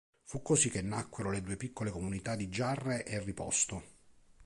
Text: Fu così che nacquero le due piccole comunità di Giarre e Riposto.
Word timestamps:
Fu 0.23 0.41
così 0.41 0.71
che 0.71 0.81
nacquero 0.81 1.29
le 1.29 1.43
due 1.43 1.57
piccole 1.57 1.91
comunità 1.91 2.35
di 2.35 2.49
Giarre 2.49 3.05
e 3.05 3.19
Riposto. 3.19 3.83